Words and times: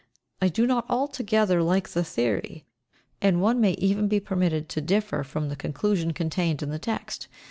I 0.41 0.47
do 0.47 0.65
not 0.65 0.87
altogether 0.89 1.61
like 1.61 1.89
the 1.89 2.03
theory; 2.03 2.65
and 3.21 3.39
one 3.39 3.61
may 3.61 3.73
even 3.73 4.07
be 4.07 4.19
permitted 4.19 4.67
to 4.69 4.81
differ 4.81 5.23
from 5.23 5.47
the 5.49 5.55
conclusion 5.55 6.11
contained 6.11 6.63
in 6.63 6.71
the 6.71 6.79
text. 6.79 7.27